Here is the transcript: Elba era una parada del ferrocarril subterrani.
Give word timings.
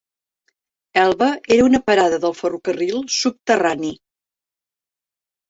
Elba 1.01 1.27
era 1.55 1.65
una 1.67 1.81
parada 1.89 2.17
del 2.23 2.33
ferrocarril 2.39 2.99
subterrani. 3.19 3.93